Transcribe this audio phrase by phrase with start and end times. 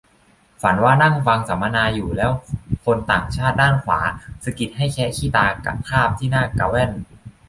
[0.61, 2.31] ฝันว่านั่งฟังสัมมนาอยู่ แล้ว
[2.85, 4.01] คนต่างชาติด้านขวา
[4.43, 6.91] สะกิดให้แคะขี้ตากะคราบที่หน้ากะแว่น